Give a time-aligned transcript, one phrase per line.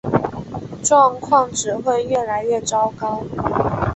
[0.81, 3.23] 状况只会越来越糟糕